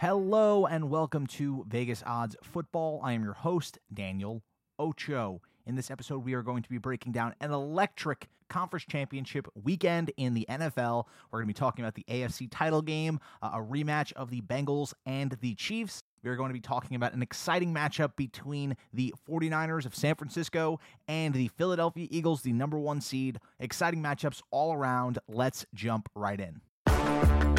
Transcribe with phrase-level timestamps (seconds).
[0.00, 3.02] Hello and welcome to Vegas Odds Football.
[3.04, 4.42] I am your host, Daniel
[4.78, 5.42] Ocho.
[5.66, 10.10] In this episode, we are going to be breaking down an electric conference championship weekend
[10.16, 11.04] in the NFL.
[11.30, 14.40] We're going to be talking about the AFC title game, uh, a rematch of the
[14.40, 16.02] Bengals and the Chiefs.
[16.22, 20.14] We are going to be talking about an exciting matchup between the 49ers of San
[20.14, 23.38] Francisco and the Philadelphia Eagles, the number one seed.
[23.58, 25.18] Exciting matchups all around.
[25.28, 27.49] Let's jump right in.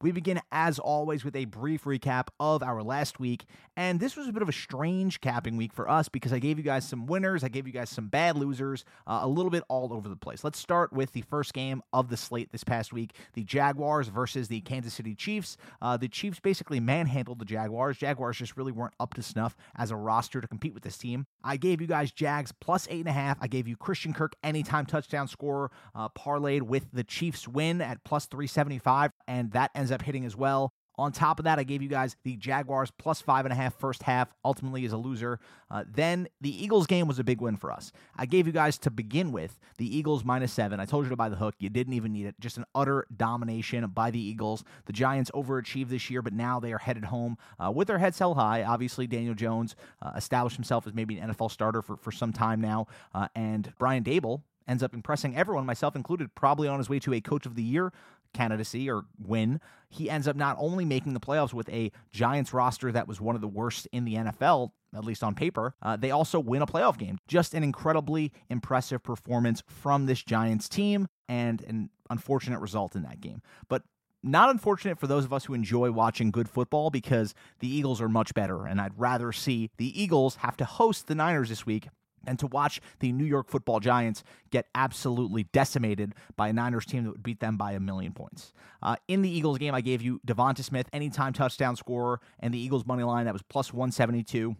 [0.00, 3.44] We begin, as always, with a brief recap of our last week.
[3.76, 6.56] And this was a bit of a strange capping week for us because I gave
[6.56, 9.64] you guys some winners, I gave you guys some bad losers, uh, a little bit
[9.68, 10.44] all over the place.
[10.44, 14.46] Let's start with the first game of the slate this past week the Jaguars versus
[14.46, 15.56] the Kansas City Chiefs.
[15.82, 17.96] Uh, the Chiefs basically manhandled the Jaguars.
[17.96, 21.26] Jaguars just really weren't up to snuff as a roster to compete with this team.
[21.42, 23.38] I gave you guys Jags plus eight and a half.
[23.40, 28.04] I gave you Christian Kirk anytime touchdown scorer, uh, parlayed with the Chiefs win at
[28.04, 30.72] plus 375, and that ends up hitting as well.
[30.98, 33.78] On top of that, I gave you guys the Jaguars plus five and a half
[33.78, 35.38] first half, ultimately is a loser.
[35.70, 37.92] Uh, then the Eagles game was a big win for us.
[38.16, 40.80] I gave you guys to begin with the Eagles minus seven.
[40.80, 41.54] I told you to buy the hook.
[41.60, 42.34] You didn't even need it.
[42.40, 44.64] Just an utter domination by the Eagles.
[44.86, 48.18] The Giants overachieved this year, but now they are headed home uh, with their heads
[48.18, 48.64] held high.
[48.64, 52.60] Obviously, Daniel Jones uh, established himself as maybe an NFL starter for, for some time
[52.60, 52.88] now.
[53.14, 57.14] Uh, and Brian Daboll, ends up impressing everyone, myself included, probably on his way to
[57.14, 57.90] a coach of the year
[58.38, 62.92] candidacy or win, he ends up not only making the playoffs with a Giants roster
[62.92, 66.12] that was one of the worst in the NFL, at least on paper, uh, they
[66.12, 67.18] also win a playoff game.
[67.26, 73.20] Just an incredibly impressive performance from this Giants team and an unfortunate result in that
[73.20, 73.42] game.
[73.68, 73.82] But
[74.22, 78.08] not unfortunate for those of us who enjoy watching good football because the Eagles are
[78.08, 81.88] much better, and I'd rather see the Eagles have to host the Niners this week
[82.28, 87.04] and to watch the New York football Giants get absolutely decimated by a Niners team
[87.04, 88.52] that would beat them by a million points.
[88.82, 92.58] Uh, in the Eagles game, I gave you DeVonta Smith, anytime touchdown scorer, and the
[92.58, 94.54] Eagles money line that was plus 172.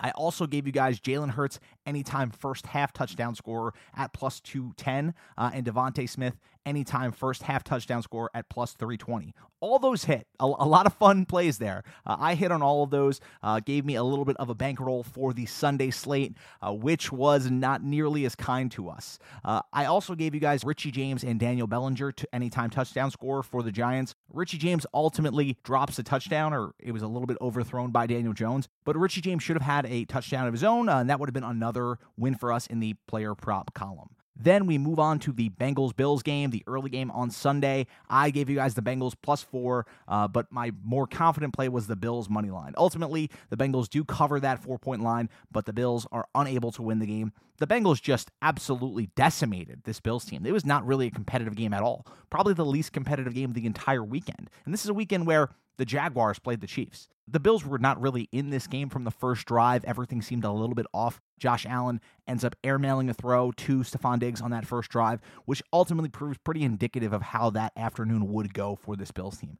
[0.00, 5.14] I also gave you guys Jalen Hurts anytime first half touchdown scorer at plus 210
[5.36, 9.34] uh, and DeVonta Smith anytime first half touchdown score at plus 320.
[9.60, 10.26] All those hit.
[10.40, 11.84] A, a lot of fun plays there.
[12.04, 14.54] Uh, I hit on all of those, uh, gave me a little bit of a
[14.54, 19.18] bankroll for the Sunday slate, uh, which was not nearly as kind to us.
[19.44, 23.42] Uh, I also gave you guys Richie James and Daniel Bellinger to anytime touchdown score
[23.42, 24.14] for the Giants.
[24.32, 28.32] Richie James ultimately drops a touchdown, or it was a little bit overthrown by Daniel
[28.32, 31.20] Jones, but Richie James should have had a touchdown of his own, uh, and that
[31.20, 31.71] would have been another
[32.16, 34.10] win for us in the player prop column.
[34.34, 37.86] Then we move on to the Bengals Bills game, the early game on Sunday.
[38.08, 41.86] I gave you guys the Bengals plus four, uh, but my more confident play was
[41.86, 42.72] the Bills money line.
[42.76, 46.82] Ultimately, the Bengals do cover that four point line, but the Bills are unable to
[46.82, 47.32] win the game.
[47.58, 50.46] The Bengals just absolutely decimated this Bills team.
[50.46, 52.06] It was not really a competitive game at all.
[52.30, 54.50] Probably the least competitive game of the entire weekend.
[54.64, 57.08] And this is a weekend where the Jaguars played the Chiefs.
[57.32, 59.84] The Bills were not really in this game from the first drive.
[59.84, 61.18] Everything seemed a little bit off.
[61.38, 61.98] Josh Allen
[62.28, 66.36] ends up airmailing a throw to Stefon Diggs on that first drive, which ultimately proves
[66.44, 69.58] pretty indicative of how that afternoon would go for this Bills team.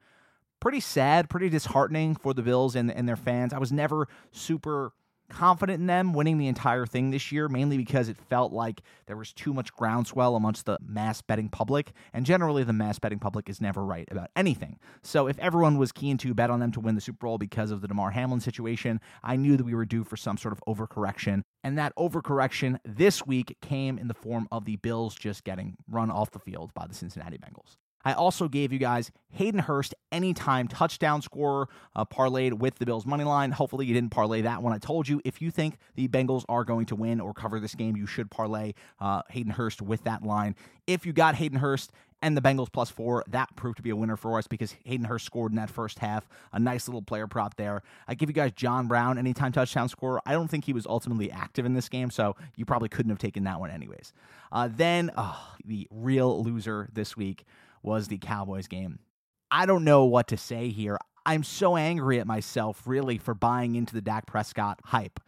[0.61, 3.55] Pretty sad, pretty disheartening for the Bills and, and their fans.
[3.55, 4.93] I was never super
[5.33, 9.17] confident in them winning the entire thing this year, mainly because it felt like there
[9.17, 11.93] was too much groundswell amongst the mass betting public.
[12.13, 14.79] And generally, the mass betting public is never right about anything.
[15.03, 17.71] So if everyone was keen to bet on them to win the Super Bowl because
[17.71, 20.63] of the Damar Hamlin situation, I knew that we were due for some sort of
[20.69, 21.43] overcorrection.
[21.65, 26.11] And that overcorrection this week came in the form of the Bills just getting run
[26.11, 27.77] off the field by the Cincinnati Bengals.
[28.05, 33.07] I also gave you guys Hayden Hurst anytime touchdown scorer uh, parlayed with the Bills
[33.07, 33.53] money line.
[33.53, 34.73] Hopefully you didn't parlay that one.
[34.73, 37.75] I told you if you think the Bengals are going to win or cover this
[37.75, 40.55] game, you should parlay uh, Hayden Hurst with that line.
[40.87, 43.97] If you got Hayden Hurst and the Bengals plus four, that proved to be a
[43.97, 46.29] winner for us because Hayden Hurst scored in that first half.
[46.53, 47.83] A nice little player prop there.
[48.07, 50.21] I give you guys John Brown anytime touchdown scorer.
[50.25, 53.19] I don't think he was ultimately active in this game, so you probably couldn't have
[53.19, 54.13] taken that one anyways.
[54.53, 57.45] Uh, then oh, the real loser this week
[57.83, 59.01] was the Cowboys game.
[59.51, 60.99] I don't know what to say here.
[61.25, 65.21] I'm so angry at myself, really, for buying into the Dak Prescott hype.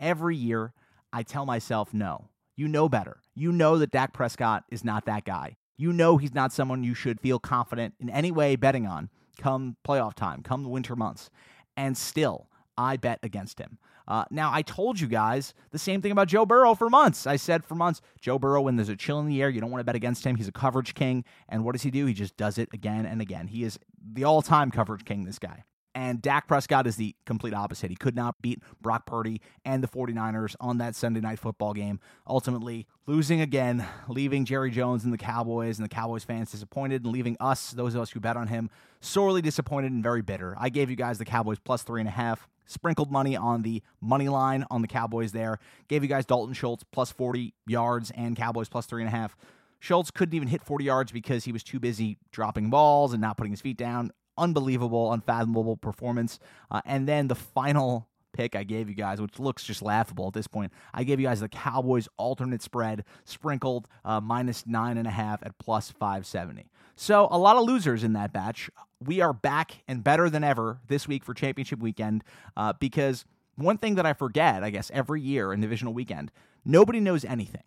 [0.00, 0.72] Every year,
[1.12, 3.20] I tell myself, no, you know better.
[3.34, 5.56] You know that Dak Prescott is not that guy.
[5.76, 9.76] You know he's not someone you should feel confident in any way betting on come
[9.86, 11.30] playoff time, come the winter months.
[11.76, 13.78] And still, I bet against him.
[14.08, 17.26] Uh, now, I told you guys the same thing about Joe Burrow for months.
[17.26, 19.70] I said for months, Joe Burrow, when there's a chill in the air, you don't
[19.70, 20.36] want to bet against him.
[20.36, 21.24] He's a coverage king.
[21.48, 22.06] And what does he do?
[22.06, 23.46] He just does it again and again.
[23.48, 23.78] He is
[24.12, 25.64] the all time coverage king, this guy.
[25.94, 27.90] And Dak Prescott is the complete opposite.
[27.90, 32.00] He could not beat Brock Purdy and the 49ers on that Sunday night football game.
[32.26, 37.12] Ultimately, losing again, leaving Jerry Jones and the Cowboys and the Cowboys fans disappointed, and
[37.12, 40.54] leaving us, those of us who bet on him, sorely disappointed and very bitter.
[40.58, 43.82] I gave you guys the Cowboys plus three and a half sprinkled money on the
[44.00, 45.58] money line on the Cowboys there.
[45.88, 49.36] Gave you guys Dalton Schultz plus 40 yards and Cowboys plus three and a half.
[49.78, 53.36] Schultz couldn't even hit 40 yards because he was too busy dropping balls and not
[53.36, 54.12] putting his feet down.
[54.38, 56.38] Unbelievable, unfathomable performance.
[56.70, 60.32] Uh, and then the final pick I gave you guys, which looks just laughable at
[60.32, 60.72] this point.
[60.94, 65.42] I gave you guys the Cowboys alternate spread, sprinkled uh, minus nine and a half
[65.42, 66.70] at plus 570.
[66.96, 68.70] So a lot of losers in that batch.
[69.04, 72.24] We are back and better than ever this week for championship weekend
[72.56, 73.24] uh, because
[73.56, 76.30] one thing that I forget, I guess, every year in divisional weekend,
[76.64, 77.64] nobody knows anything.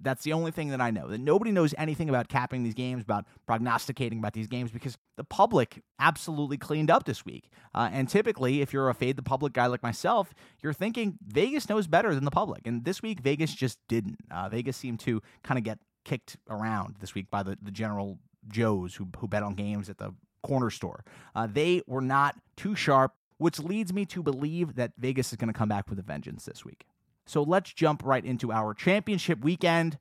[0.00, 1.08] That's the only thing that I know.
[1.08, 5.24] That nobody knows anything about capping these games, about prognosticating about these games, because the
[5.24, 7.50] public absolutely cleaned up this week.
[7.74, 11.68] Uh, and typically, if you're a fade the public guy like myself, you're thinking Vegas
[11.68, 12.66] knows better than the public.
[12.66, 14.18] And this week, Vegas just didn't.
[14.30, 18.18] Uh, Vegas seemed to kind of get kicked around this week by the, the general
[18.48, 21.04] Joes who, who bet on games at the corner store.
[21.34, 25.52] Uh, they were not too sharp, which leads me to believe that Vegas is going
[25.52, 26.86] to come back with a vengeance this week.
[27.26, 29.98] So let's jump right into our championship weekend.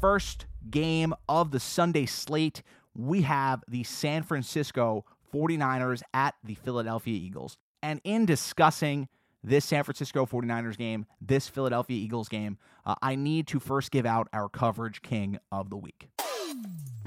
[0.00, 2.62] First game of the Sunday slate,
[2.94, 5.04] we have the San Francisco
[5.34, 7.58] 49ers at the Philadelphia Eagles.
[7.82, 9.08] And in discussing
[9.42, 14.06] this San Francisco 49ers game, this Philadelphia Eagles game, uh, I need to first give
[14.06, 16.08] out our coverage king of the week.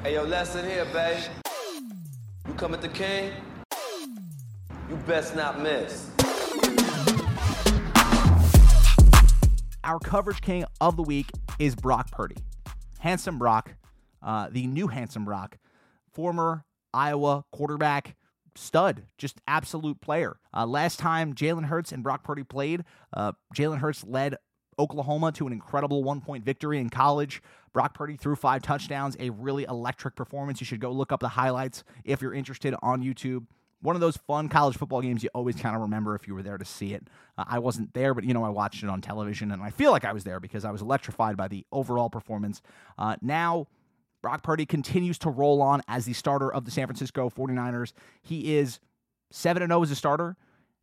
[0.04, 1.24] Hey, yo, lesson here, babe.
[2.48, 3.32] You come at the king,
[4.90, 6.10] you best not miss.
[9.86, 11.30] Our coverage king of the week
[11.60, 12.38] is Brock Purdy.
[12.98, 13.76] Handsome Brock,
[14.24, 15.60] uh, the new Handsome Brock,
[16.12, 18.16] former Iowa quarterback,
[18.56, 20.40] stud, just absolute player.
[20.52, 22.84] Uh, last time Jalen Hurts and Brock Purdy played,
[23.14, 24.38] uh, Jalen Hurts led
[24.80, 27.44] Oklahoma to an incredible one point victory in college.
[27.72, 30.60] Brock Purdy threw five touchdowns, a really electric performance.
[30.60, 33.46] You should go look up the highlights if you're interested on YouTube
[33.82, 36.44] one of those fun college football games you always kind of remember if you were
[36.44, 37.08] there to see it.
[37.38, 39.92] Uh, I wasn't there, but you know, I watched it on television and I feel
[39.92, 42.62] like I was there because I was electrified by the overall performance.
[42.98, 43.68] Uh, now,
[44.22, 47.94] Brock Purdy continues to roll on as the starter of the San Francisco 49ers.
[48.24, 48.80] He is
[49.32, 50.36] 7 0 as a starter.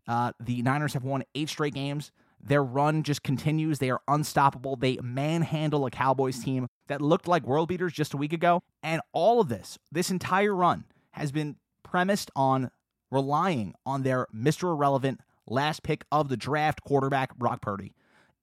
[0.06, 2.12] Uh, the Niners have won eight straight games.
[2.41, 3.79] Their run just continues.
[3.79, 4.77] They are unstoppable.
[4.77, 8.62] They manhandle a Cowboys team that looked like world beaters just a week ago.
[8.83, 12.71] And all of this, this entire run, has been premised on
[13.12, 14.64] relying on their Mr.
[14.73, 17.94] Irrelevant last pick of the draft quarterback, Brock Purdy.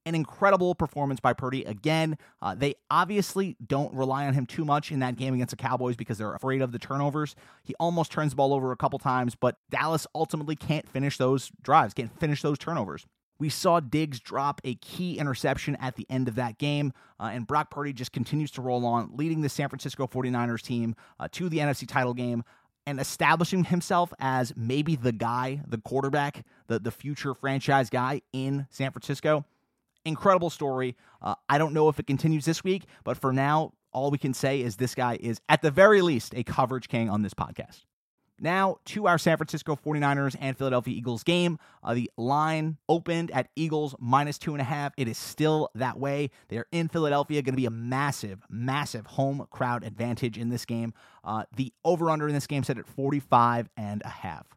[0.06, 1.66] An incredible performance by Purdy.
[1.66, 5.58] Again, uh, they obviously don't rely on him too much in that game against the
[5.58, 7.36] Cowboys because they're afraid of the turnovers.
[7.64, 11.52] He almost turns the ball over a couple times, but Dallas ultimately can't finish those
[11.62, 13.06] drives, can't finish those turnovers.
[13.40, 17.48] We saw Diggs drop a key interception at the end of that game, uh, and
[17.48, 21.48] Brock Purdy just continues to roll on, leading the San Francisco 49ers team uh, to
[21.48, 22.44] the NFC title game
[22.90, 28.66] and establishing himself as maybe the guy, the quarterback, the, the future franchise guy in
[28.72, 29.46] San Francisco.
[30.06, 30.96] Incredible story.
[31.22, 34.34] Uh, I don't know if it continues this week, but for now, all we can
[34.34, 37.86] say is this guy is, at the very least, a coverage king on this podcast.
[38.42, 41.60] Now to our San Francisco 49ers and Philadelphia Eagles game.
[41.84, 44.94] Uh, the line opened at Eagles minus two and a half.
[44.98, 46.30] It is still that way.
[46.50, 50.66] They are in Philadelphia, going to be a massive, massive home crowd advantage in this
[50.66, 50.94] game.
[51.24, 54.48] Uh, the over under in this game set at 45 and a half.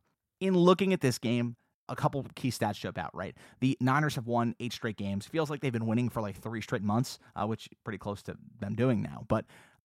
[0.40, 1.56] In looking at this game,
[1.88, 3.36] a couple key stats jump out, right?
[3.60, 5.26] The Niners have won eight straight games.
[5.26, 8.36] Feels like they've been winning for like three straight months, uh, which pretty close to
[8.60, 9.24] them doing now.
[9.28, 9.44] But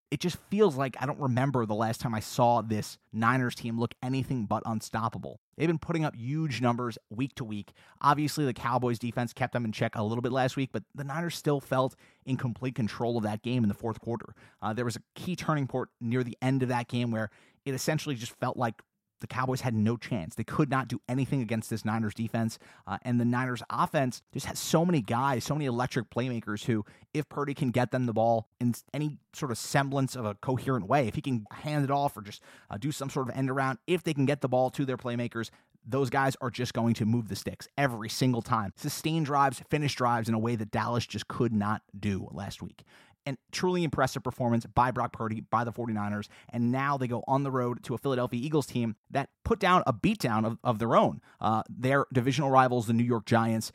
[0.10, 3.80] it just feels like I don't remember the last time I saw this Niners team
[3.80, 5.42] look anything but unstoppable.
[5.58, 7.74] They've been putting up huge numbers week to week.
[8.02, 11.04] Obviously, the Cowboys defense kept them in check a little bit last week, but the
[11.04, 11.96] Niners still felt
[12.26, 14.34] in complete control of that game in the fourth quarter.
[14.62, 17.30] Uh, there was a key turning point near the end of that game where
[17.66, 18.82] it essentially just felt like
[19.20, 20.36] the Cowboys had no chance.
[20.36, 22.60] They could not do anything against this Niners defense.
[22.86, 26.86] Uh, and the Niners offense just has so many guys, so many electric playmakers who,
[27.14, 30.88] if Purdy can get them the ball in any sort of semblance of a coherent
[30.88, 33.50] way, if he can hand it off or just uh, do some sort of end
[33.50, 35.50] around, if they can get the ball to their playmakers,
[35.88, 38.74] those guys are just going to move the sticks every single time.
[38.76, 42.84] Sustain drives, finish drives in a way that Dallas just could not do last week
[43.28, 46.30] and truly impressive performance by Brock Purdy, by the 49ers.
[46.50, 49.84] And now they go on the road to a Philadelphia Eagles team that put down
[49.86, 51.22] a beatdown of, of their own.
[51.42, 53.74] Uh, their divisional rivals, the New York Giants,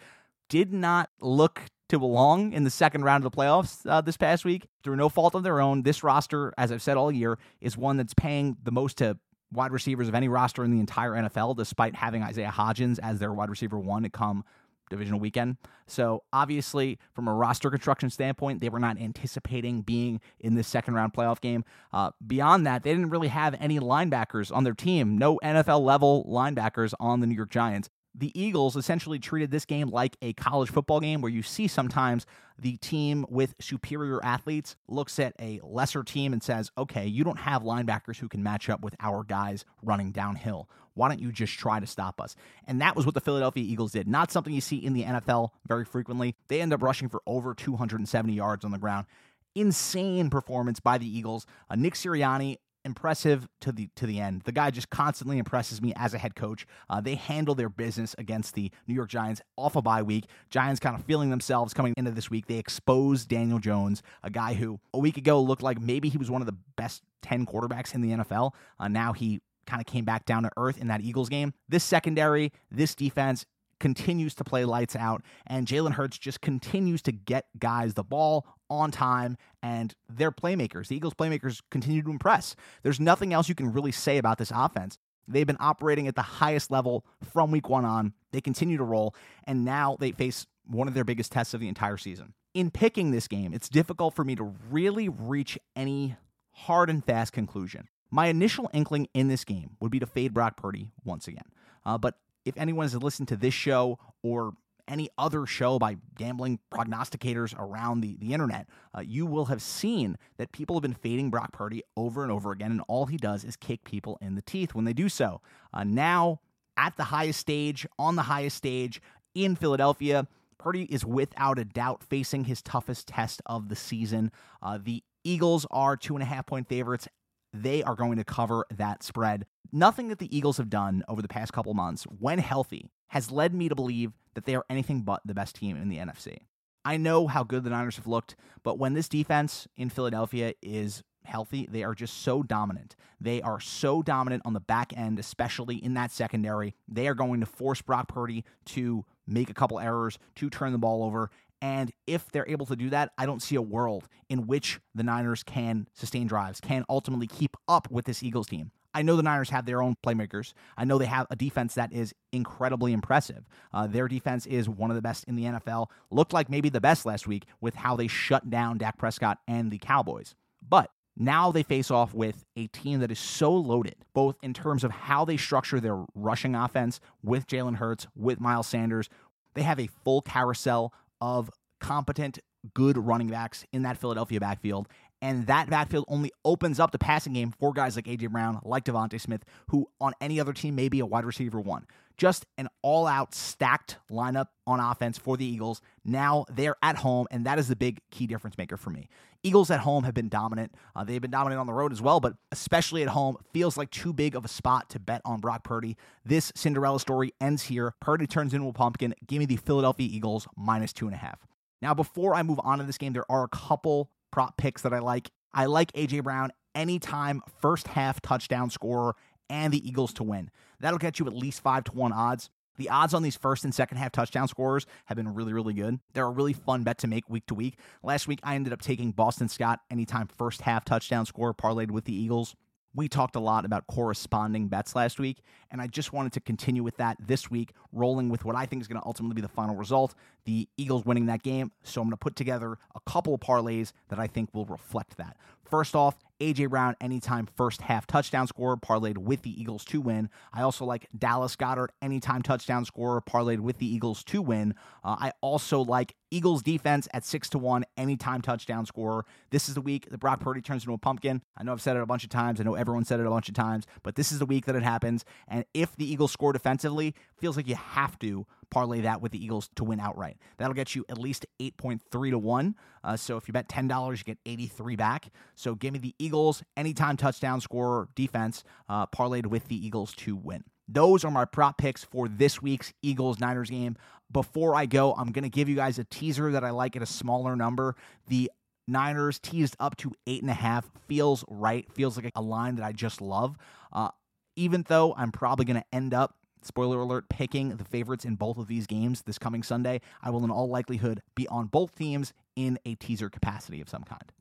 [0.49, 4.47] did not look to belong in the second round of the playoffs uh, this past
[4.47, 5.83] week through no fault of their own.
[5.83, 9.19] This roster, as I've said all year, is one that's paying the most to
[9.53, 13.35] wide receivers of any roster in the entire NFL, despite having Isaiah Hodgins as their
[13.35, 14.45] wide receiver one to come
[14.93, 15.57] divisional weekend.
[15.87, 20.95] So obviously, from a roster construction standpoint, they were not anticipating being in this second
[20.95, 21.65] round playoff game.
[21.93, 25.19] Uh, beyond that, they didn't really have any linebackers on their team.
[25.19, 29.89] No NFL level linebackers on the New York Giants the Eagles essentially treated this game
[29.89, 32.27] like a college football game where you see sometimes
[32.59, 37.39] the team with superior athletes looks at a lesser team and says, okay, you don't
[37.39, 40.69] have linebackers who can match up with our guys running downhill.
[40.95, 42.37] Why don't you just try to stop us?
[42.67, 44.07] And that was what the Philadelphia Eagles did.
[44.07, 46.37] Not something you see in the NFL very frequently.
[46.49, 49.07] They end up rushing for over 270 yards on the ground
[49.55, 51.47] insane performance by the Eagles.
[51.71, 54.43] Uh, Nick Sirianni impressive to the to the end.
[54.45, 56.67] The guy just constantly impresses me as a head coach.
[56.89, 60.27] Uh, they handle their business against the New York Giants off a bye week.
[60.51, 62.47] Giants kind of feeling themselves coming into this week.
[62.47, 66.31] They exposed Daniel Jones, a guy who a week ago looked like maybe he was
[66.31, 68.53] one of the best 10 quarterbacks in the NFL.
[68.79, 71.55] Uh, now he kind of came back down to earth in that Eagles game.
[71.69, 73.47] This secondary, this defense
[73.83, 78.47] continues to play lights out, and Jalen Hurts just continues to get guys the ball
[78.79, 80.89] on time, and they're playmakers.
[80.89, 82.57] The Eagles' playmakers continue to impress.
[82.83, 84.99] There's nothing else you can really say about this offense.
[85.29, 88.13] They've been operating at the highest level from week one on.
[88.33, 89.15] They continue to roll,
[89.45, 92.35] and now they face one of their biggest tests of the entire season.
[92.55, 96.17] In picking this game, it's difficult for me to really reach any
[96.53, 97.89] hard and fast conclusion.
[98.11, 101.47] My initial inkling in this game would be to fade Brock Purdy once again.
[101.85, 104.53] Uh, but if anyone has listened to this show or
[104.89, 110.17] any other show by gambling prognosticators around the, the internet, uh, you will have seen
[110.39, 113.45] that people have been fading Brock Purdy over and over again, and all he does
[113.45, 115.41] is kick people in the teeth when they do so.
[115.73, 116.41] Uh, now,
[116.77, 119.01] at the highest stage, on the highest stage
[119.35, 120.27] in Philadelphia,
[120.59, 124.31] Purdy is without a doubt facing his toughest test of the season.
[124.63, 127.09] Uh, the Eagles are two and a half point favorites
[127.53, 129.47] they are going to cover that spread.
[129.73, 133.55] Nothing that the Eagles have done over the past couple months, when healthy, has led
[133.55, 136.39] me to believe that they are anything but the best team in the NFC.
[136.83, 141.03] I know how good the Niners have looked, but when this defense in Philadelphia is
[141.25, 142.97] healthy, they are just so dominant.
[143.21, 146.75] They are so dominant on the back end, especially in that secondary.
[146.89, 150.79] They are going to force Brock Purdy to make a couple errors, to turn the
[150.79, 154.47] ball over, and if they're able to do that, I don't see a world in
[154.47, 158.73] which the Niners can sustain drives, can ultimately keep up with this Eagles team.
[158.95, 160.53] I know the Niners have their own playmakers.
[160.77, 163.45] I know they have a defense that is incredibly impressive.
[163.73, 165.89] Uh, their defense is one of the best in the NFL.
[166.11, 169.71] Looked like maybe the best last week with how they shut down Dak Prescott and
[169.71, 170.35] the Cowboys.
[170.67, 174.85] But now they face off with a team that is so loaded, both in terms
[174.85, 179.09] of how they structure their rushing offense with Jalen Hurts, with Miles Sanders.
[179.55, 182.39] They have a full carousel of competent,
[182.75, 184.89] good running backs in that Philadelphia backfield.
[185.23, 188.27] And that backfield only opens up the passing game for guys like A.J.
[188.27, 191.87] Brown, like DeVonta Smith, who on any other team may be a wide receiver one.
[192.17, 195.81] Just an all out stacked lineup on offense for the Eagles.
[196.05, 199.09] Now they're at home, and that is the big key difference maker for me.
[199.45, 200.75] Eagles at home have been dominant.
[200.95, 203.91] Uh, they've been dominant on the road as well, but especially at home, feels like
[203.91, 205.97] too big of a spot to bet on Brock Purdy.
[206.25, 207.95] This Cinderella story ends here.
[208.01, 209.15] Purdy turns into a pumpkin.
[209.27, 211.47] Give me the Philadelphia Eagles minus two and a half.
[211.81, 214.93] Now, before I move on to this game, there are a couple prop picks that
[214.93, 215.31] I like.
[215.55, 219.15] I like AJ Brown anytime first half touchdown scorer
[219.49, 220.51] and the Eagles to win.
[220.81, 222.51] That'll get you at least five to one odds.
[222.79, 226.01] The odds on these first and second half touchdown scorers have been really, really good.
[226.15, 227.79] They're a really fun bet to make week to week.
[228.03, 232.07] Last week, I ended up taking Boston Scott anytime first half touchdown scorer parlayed with
[232.07, 232.57] the Eagles.
[232.95, 235.39] We talked a lot about corresponding bets last week,
[235.71, 238.83] and I just wanted to continue with that this week, rolling with what I think
[238.83, 241.71] is going to ultimately be the final result the Eagles winning that game.
[241.83, 245.17] So I'm going to put together a couple of parlays that I think will reflect
[245.17, 245.37] that.
[245.73, 250.29] First off, AJ Brown anytime first half touchdown scorer parlayed with the Eagles to win.
[250.53, 254.75] I also like Dallas Goedert anytime touchdown scorer parlayed with the Eagles to win.
[255.03, 259.25] Uh, I also like Eagles defense at six to one anytime touchdown scorer.
[259.49, 261.41] This is the week that Brock Purdy turns into a pumpkin.
[261.57, 262.61] I know I've said it a bunch of times.
[262.61, 264.77] I know everyone said it a bunch of times, but this is the week that
[264.77, 265.25] it happens.
[265.49, 269.45] And if the Eagles score defensively, feels like you have to parlay that with the
[269.45, 270.39] Eagles to win outright.
[270.57, 272.75] That'll get you at least 8.3 to 1.
[273.05, 275.31] Uh, so if you bet $10, you get 83 back.
[275.55, 280.35] So give me the Eagles anytime touchdown scorer defense uh, parlayed with the Eagles to
[280.35, 280.65] win.
[280.89, 283.97] Those are my prop picks for this week's Eagles Niners game.
[284.31, 287.03] Before I go, I'm going to give you guys a teaser that I like at
[287.03, 287.95] a smaller number.
[288.29, 288.51] The
[288.89, 292.85] Niners teased up to eight and a half feels right, feels like a line that
[292.85, 293.57] I just love.
[293.93, 294.09] Uh,
[294.57, 298.59] even though I'm probably going to end up spoiler alert, picking the favorites in both
[298.59, 302.33] of these games this coming Sunday, I will in all likelihood be on both teams
[302.57, 304.33] in a teaser capacity of some kind.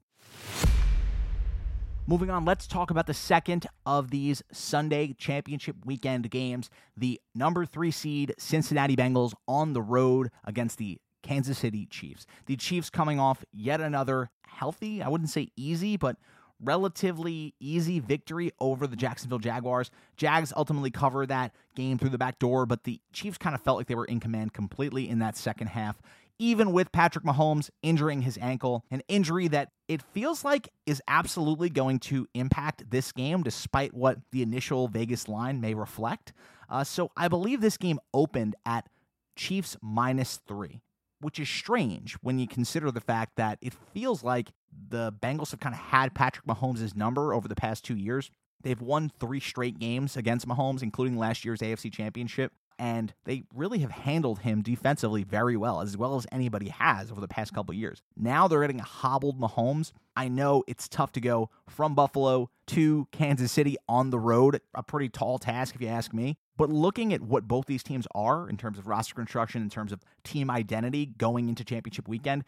[2.07, 6.69] Moving on, let's talk about the second of these Sunday championship weekend games.
[6.97, 12.25] The number three seed Cincinnati Bengals on the road against the Kansas City Chiefs.
[12.47, 16.17] The Chiefs coming off yet another healthy, I wouldn't say easy, but
[16.63, 19.91] relatively easy victory over the Jacksonville Jaguars.
[20.17, 23.77] Jags ultimately cover that game through the back door, but the Chiefs kind of felt
[23.77, 26.01] like they were in command completely in that second half.
[26.39, 31.69] Even with Patrick Mahomes injuring his ankle, an injury that it feels like is absolutely
[31.69, 36.33] going to impact this game, despite what the initial Vegas line may reflect.
[36.67, 38.87] Uh, so I believe this game opened at
[39.35, 40.81] Chiefs minus three
[41.21, 44.51] which is strange when you consider the fact that it feels like
[44.89, 48.31] the Bengals have kind of had Patrick Mahomes' number over the past two years.
[48.63, 53.79] They've won three straight games against Mahomes, including last year's AFC Championship, and they really
[53.79, 57.73] have handled him defensively very well, as well as anybody has over the past couple
[57.73, 58.01] years.
[58.15, 59.91] Now they're getting a hobbled Mahomes.
[60.15, 64.83] I know it's tough to go from Buffalo to Kansas City on the road, a
[64.83, 66.37] pretty tall task if you ask me.
[66.61, 69.91] But looking at what both these teams are in terms of roster construction, in terms
[69.91, 72.43] of team identity going into championship weekend,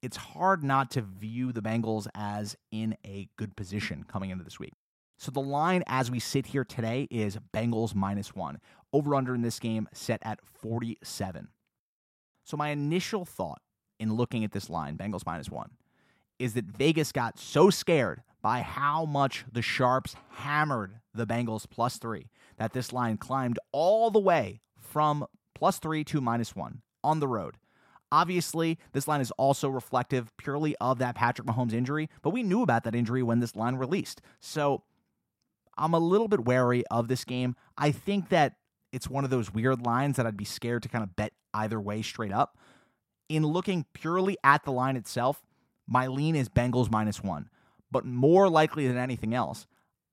[0.00, 4.60] it's hard not to view the Bengals as in a good position coming into this
[4.60, 4.74] week.
[5.16, 8.60] So the line as we sit here today is Bengals minus one.
[8.92, 11.48] Over under in this game set at 47.
[12.44, 13.60] So my initial thought
[13.98, 15.70] in looking at this line, Bengals minus one,
[16.38, 21.96] is that Vegas got so scared by how much the Sharps hammered the Bengals plus
[21.96, 27.20] three that this line climbed all the way from plus three to minus one on
[27.20, 27.56] the road.
[28.10, 32.62] Obviously, this line is also reflective purely of that Patrick Mahomes injury, but we knew
[32.62, 34.22] about that injury when this line released.
[34.40, 34.82] So
[35.76, 37.54] I'm a little bit wary of this game.
[37.76, 38.54] I think that
[38.92, 41.80] it's one of those weird lines that I'd be scared to kind of bet either
[41.80, 42.56] way straight up.
[43.28, 45.42] In looking purely at the line itself,
[45.86, 47.50] my lean is Bengals minus one.
[47.90, 49.66] But more likely than anything else,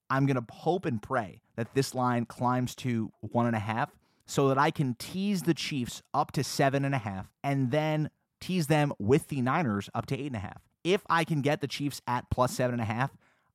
[0.10, 3.92] I'm going to hope and pray that this line climbs to one and a half
[4.26, 8.10] so that I can tease the Chiefs up to seven and a half and then
[8.42, 10.62] tease them with the Niners up to eight and a half.
[10.84, 13.12] If I can get the Chiefs at plus seven and a half,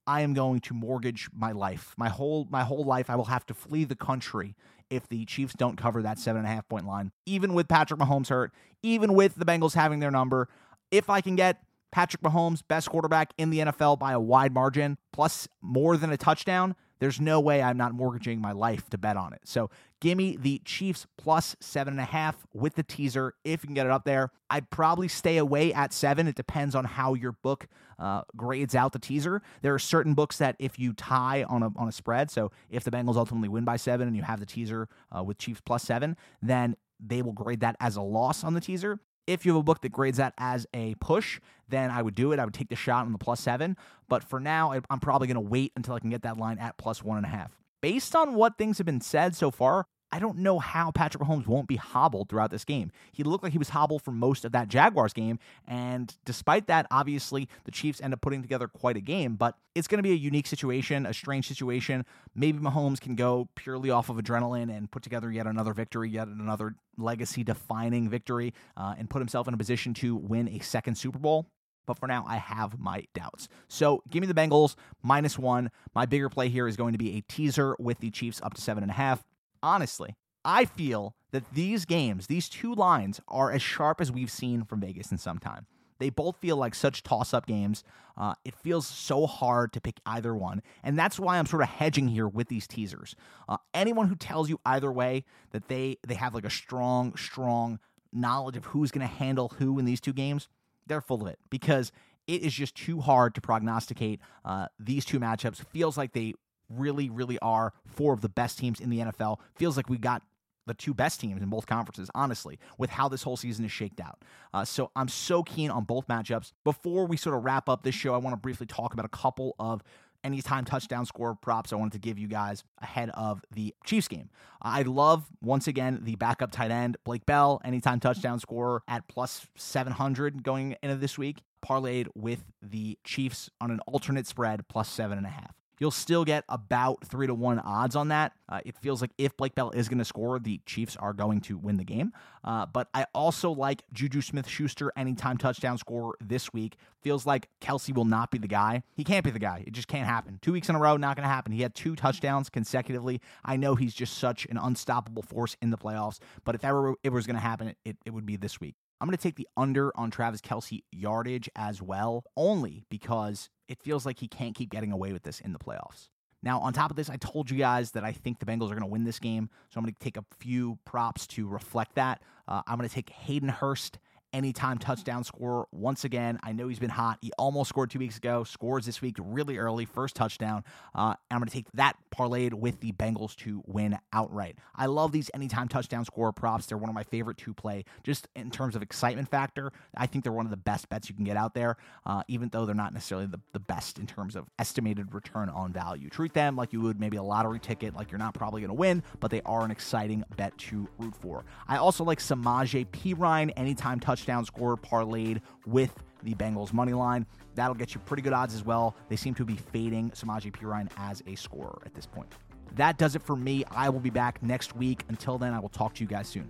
[0.06, 1.94] I am going to mortgage my life.
[1.96, 4.56] My whole my whole life I will have to flee the country
[4.88, 7.12] if the Chiefs don't cover that seven and a half point line.
[7.26, 10.48] Even with Patrick Mahomes hurt, even with the Bengals having their number,
[10.90, 14.98] if I can get Patrick Mahomes, best quarterback in the NFL by a wide margin,
[15.12, 19.16] plus more than a touchdown, there's no way I'm not mortgaging my life to bet
[19.16, 19.40] on it.
[19.44, 23.68] So give me the Chiefs plus seven and a half with the teaser if you
[23.68, 24.30] can get it up there.
[24.50, 26.28] I'd probably stay away at seven.
[26.28, 27.66] It depends on how your book
[27.98, 29.40] uh, grades out the teaser.
[29.62, 32.84] There are certain books that if you tie on a on a spread, so if
[32.84, 35.82] the Bengals ultimately win by seven and you have the teaser uh, with Chiefs plus
[35.82, 39.00] seven, then they will grade that as a loss on the teaser.
[39.30, 41.38] If you have a book that grades that as a push,
[41.68, 42.40] then I would do it.
[42.40, 43.76] I would take the shot on the plus seven.
[44.08, 46.78] But for now, I'm probably going to wait until I can get that line at
[46.78, 47.56] plus one and a half.
[47.80, 51.46] Based on what things have been said so far, I don't know how Patrick Mahomes
[51.46, 52.90] won't be hobbled throughout this game.
[53.12, 55.38] He looked like he was hobbled for most of that Jaguars game.
[55.68, 59.36] And despite that, obviously, the Chiefs end up putting together quite a game.
[59.36, 62.04] But it's going to be a unique situation, a strange situation.
[62.34, 66.26] Maybe Mahomes can go purely off of adrenaline and put together yet another victory, yet
[66.26, 70.96] another legacy defining victory, uh, and put himself in a position to win a second
[70.96, 71.46] Super Bowl.
[71.86, 73.48] But for now, I have my doubts.
[73.68, 75.70] So give me the Bengals minus one.
[75.94, 78.60] My bigger play here is going to be a teaser with the Chiefs up to
[78.60, 79.24] seven and a half
[79.62, 84.64] honestly, I feel that these games, these two lines, are as sharp as we've seen
[84.64, 85.66] from Vegas in some time.
[85.98, 87.84] They both feel like such toss up games.
[88.16, 90.62] Uh, it feels so hard to pick either one.
[90.82, 93.14] And that's why I'm sort of hedging here with these teasers.
[93.48, 97.78] Uh, anyone who tells you either way that they, they have like a strong, strong
[98.12, 100.48] knowledge of who's going to handle who in these two games,
[100.86, 101.92] they're full of it because
[102.26, 105.64] it is just too hard to prognosticate uh, these two matchups.
[105.66, 106.32] Feels like they
[106.70, 109.38] really, really are four of the best teams in the NFL.
[109.56, 110.22] Feels like we got
[110.66, 114.00] the two best teams in both conferences, honestly, with how this whole season is shaked
[114.00, 114.22] out.
[114.54, 116.52] Uh, so I'm so keen on both matchups.
[116.64, 119.10] Before we sort of wrap up this show, I want to briefly talk about a
[119.10, 119.82] couple of
[120.22, 124.28] anytime touchdown score props I wanted to give you guys ahead of the Chiefs game.
[124.60, 129.46] I love, once again, the backup tight end, Blake Bell, anytime touchdown scorer at plus
[129.56, 135.18] 700 going into this week, parlayed with the Chiefs on an alternate spread plus seven
[135.18, 138.32] and a half you'll still get about three to one odds on that.
[138.48, 141.40] Uh, it feels like if Blake Bell is going to score, the Chiefs are going
[141.40, 142.12] to win the game.
[142.44, 146.76] Uh, but I also like Juju Smith Schuster anytime touchdown score this week.
[147.02, 148.82] Feels like Kelce will not be the guy.
[148.94, 149.64] He can't be the guy.
[149.66, 150.38] It just can't happen.
[150.42, 151.52] Two weeks in a row, not going to happen.
[151.52, 153.20] He had two touchdowns consecutively.
[153.44, 157.10] I know he's just such an unstoppable force in the playoffs, but if ever it
[157.10, 158.74] was going to happen, it, it would be this week.
[159.00, 163.78] I'm going to take the under on Travis Kelce yardage as well, only because it
[163.80, 166.08] feels like he can't keep getting away with this in the playoffs.
[166.42, 168.74] Now, on top of this, I told you guys that I think the Bengals are
[168.74, 169.48] going to win this game.
[169.68, 172.20] So I'm going to take a few props to reflect that.
[172.48, 173.98] Uh, I'm going to take Hayden Hurst
[174.32, 175.66] anytime touchdown scorer.
[175.72, 177.18] Once again, I know he's been hot.
[177.20, 180.64] He almost scored two weeks ago, scores this week really early, first touchdown.
[180.94, 184.56] Uh, I'm going to take that parlayed with the Bengals to win outright.
[184.76, 186.66] I love these anytime touchdown scorer props.
[186.66, 189.72] They're one of my favorite to play just in terms of excitement factor.
[189.96, 192.50] I think they're one of the best bets you can get out there, uh, even
[192.50, 196.08] though they're not necessarily the, the best in terms of estimated return on value.
[196.08, 198.74] Treat them like you would maybe a lottery ticket, like you're not probably going to
[198.74, 201.44] win, but they are an exciting bet to root for.
[201.66, 207.26] I also like Samaje Perine anytime touchdown scorer parlayed with the Bengals money line.
[207.54, 208.94] That'll get you pretty good odds as well.
[209.08, 212.32] They seem to be fading Samaje Perine as a scorer at this point.
[212.76, 213.64] That does it for me.
[213.70, 215.04] I will be back next week.
[215.08, 216.48] Until then, I will talk to you guys soon.